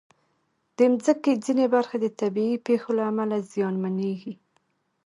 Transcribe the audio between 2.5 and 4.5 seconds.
پېښو له امله زیانمنېږي.